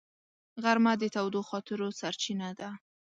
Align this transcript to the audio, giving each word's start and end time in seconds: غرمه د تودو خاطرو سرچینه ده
غرمه 0.63 0.93
د 1.01 1.03
تودو 1.15 1.41
خاطرو 1.49 1.87
سرچینه 1.99 2.49
ده 2.59 2.69